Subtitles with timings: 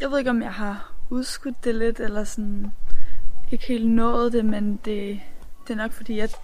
[0.00, 2.72] Jeg ved ikke, om jeg har udskudt det lidt, eller sådan
[3.52, 5.20] ikke helt nået det, men det,
[5.66, 6.36] det er nok fordi, at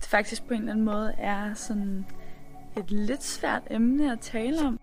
[0.00, 2.06] det faktisk på en eller anden måde er sådan
[2.76, 4.80] et lidt svært emne at tale om.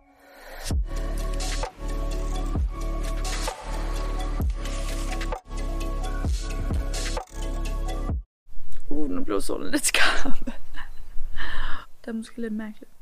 [8.90, 10.46] Uh, nu blev solen lidt skarp.
[12.02, 12.97] det er måske lidt mærkeligt.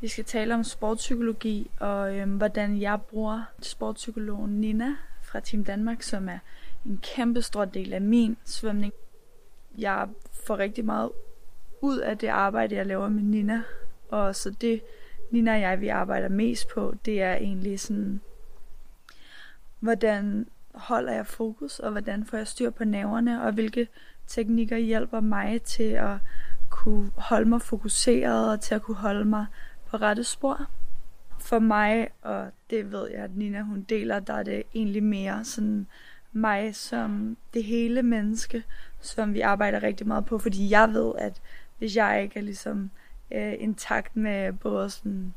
[0.00, 6.02] Vi skal tale om sportspsykologi og øhm, hvordan jeg bruger sportspsykologen Nina fra Team Danmark,
[6.02, 6.38] som er
[6.86, 8.92] en kæmpe stor del af min svømning.
[9.78, 10.08] Jeg
[10.46, 11.10] får rigtig meget
[11.80, 13.62] ud af det arbejde, jeg laver med Nina.
[14.08, 14.82] Og så det,
[15.30, 18.20] Nina og jeg, vi arbejder mest på, det er egentlig sådan,
[19.80, 23.88] hvordan holder jeg fokus, og hvordan får jeg styr på nerverne, og hvilke
[24.26, 26.16] teknikker hjælper mig til at
[26.70, 29.46] kunne holde mig fokuseret, og til at kunne holde mig
[29.98, 30.66] på rette spor.
[31.38, 35.44] For mig, og det ved jeg, at Nina hun deler, der er det egentlig mere
[35.44, 35.86] sådan
[36.32, 38.62] mig som det hele menneske,
[39.00, 41.40] som vi arbejder rigtig meget på, fordi jeg ved, at
[41.78, 42.90] hvis jeg ikke er ligesom
[43.30, 45.34] øh, intakt med både sådan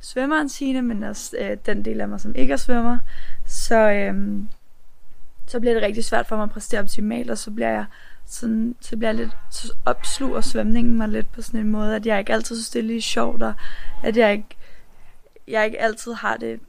[0.00, 2.98] svømmeren sine, men også øh, den del af mig, som ikke er svømmer,
[3.46, 4.42] så, øh,
[5.46, 7.84] så bliver det rigtig svært for mig at præstere optimalt, og så bliver jeg
[8.28, 12.06] sådan, så bliver jeg lidt, så opsluger svømningen mig lidt på sådan en måde, at
[12.06, 13.54] jeg ikke altid synes, det er lige sjovt, og
[14.02, 14.56] at jeg ikke,
[15.48, 16.60] jeg ikke altid har det,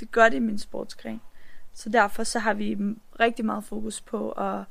[0.00, 1.20] det godt i min sportsgren.
[1.74, 2.76] Så derfor så har vi
[3.20, 4.64] rigtig meget fokus på at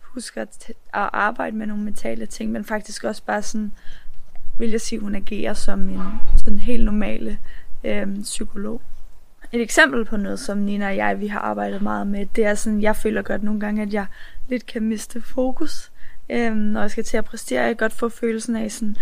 [0.00, 3.72] huske at, at arbejde med nogle mentale ting, men faktisk også bare sådan,
[4.58, 6.02] vil jeg sige, hun agerer som en
[6.36, 7.38] sådan helt normale
[7.84, 8.82] øh, psykolog.
[9.52, 12.54] Et eksempel på noget, som Nina og jeg vi har arbejdet meget med, det er
[12.54, 14.06] sådan, jeg føler godt nogle gange, at jeg
[14.48, 15.91] lidt kan miste fokus,
[16.30, 17.60] øh, når jeg skal til at præstere.
[17.60, 18.96] Jeg kan godt få følelsen af sådan,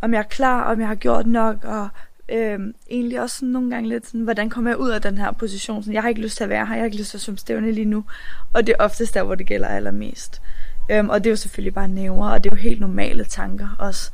[0.00, 1.88] om jeg er klar, om jeg har gjort nok, og
[2.28, 5.32] øhm, egentlig også sådan nogle gange lidt sådan, hvordan kommer jeg ud af den her
[5.32, 5.82] position?
[5.82, 7.20] Sådan, jeg har ikke lyst til at være her, jeg har ikke lyst til at
[7.20, 8.04] svømme stævne lige nu.
[8.52, 10.42] Og det er oftest der, hvor det gælder allermest.
[10.90, 13.76] Øhm, og det er jo selvfølgelig bare næver, og det er jo helt normale tanker
[13.78, 14.10] også.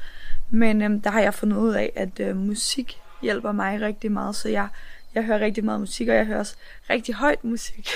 [0.50, 4.36] Men øhm, der har jeg fundet ud af, at øh, musik hjælper mig rigtig meget,
[4.36, 4.68] så jeg,
[5.14, 6.56] jeg hører rigtig meget musik, og jeg hører også
[6.90, 7.88] rigtig højt musik,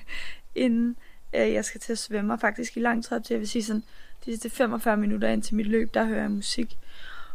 [0.54, 0.96] inden
[1.34, 3.48] øh, jeg skal til at svømme, og faktisk i lang tid op til, jeg vil
[3.48, 3.82] sige sådan,
[4.24, 6.78] de sidste 45 minutter ind til mit løb, der hører jeg musik.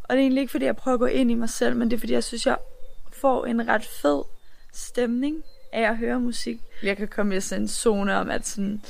[0.04, 1.92] Og det er egentlig ikke, fordi jeg prøver at gå ind i mig selv, men
[1.92, 2.58] det er, fordi jeg synes, jeg
[3.12, 4.24] får en ret fed
[4.74, 5.44] stemning
[5.74, 6.62] af at høre musik.
[6.84, 8.82] Jeg kan komme i sådan en zone om, at sådan,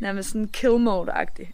[0.00, 1.52] nærmest sådan kill mode-agtig.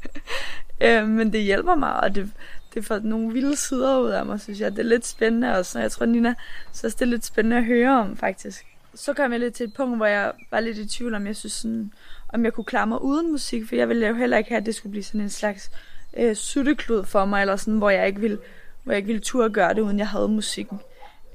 [0.86, 2.32] øh, men det hjælper mig, og det,
[2.74, 4.72] det får nogle vilde sider ud af mig, synes jeg.
[4.72, 6.34] Det er lidt spændende også, og jeg tror, Nina
[6.72, 8.66] så det er lidt spændende at høre om, faktisk.
[8.96, 11.36] Så kom jeg lidt til et punkt, hvor jeg var lidt i tvivl om, jeg
[11.36, 11.92] synes sådan,
[12.28, 14.66] om jeg kunne klare mig uden musik, for jeg ville jo heller ikke have, at
[14.66, 15.70] det skulle blive sådan en slags
[16.16, 18.38] øh, sutteklud for mig, eller sådan, hvor jeg ikke ville,
[18.82, 20.80] hvor jeg ikke ville turde gøre det, uden jeg havde musikken.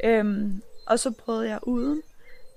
[0.04, 2.02] Øhm, og så prøvede jeg uden,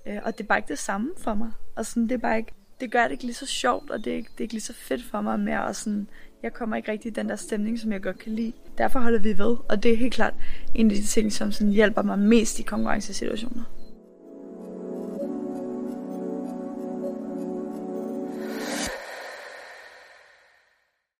[0.07, 1.51] øh, og det er bare ikke det samme for mig.
[1.75, 4.13] Og sådan, det er bare ikke, det gør det ikke lige så sjovt, og det
[4.13, 6.07] er, ikke, det er ikke lige så fedt for mig mere, og sådan,
[6.43, 8.53] jeg kommer ikke rigtig i den der stemning, som jeg godt kan lide.
[8.77, 10.33] Derfor holder vi ved, og det er helt klart
[10.75, 13.63] en af de ting, som sådan hjælper mig mest i konkurrencesituationer.